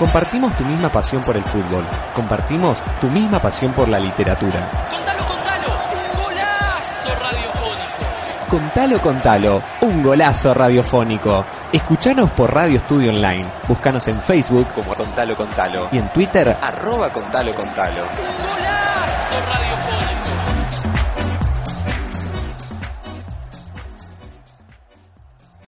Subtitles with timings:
[0.00, 1.86] Compartimos tu misma pasión por el fútbol.
[2.14, 4.88] Compartimos tu misma pasión por la literatura.
[4.88, 5.68] Contalo, contalo.
[6.16, 8.48] Golazo radiofónico.
[8.48, 9.62] Contalo, contalo.
[9.82, 11.44] Un golazo radiofónico.
[11.70, 13.46] Escuchanos por Radio Estudio Online.
[13.68, 15.88] Búscanos en Facebook como Contalo, contalo.
[15.92, 18.00] Y en Twitter, arroba Contalo, contalo.
[18.06, 20.39] Golazo radiofónico.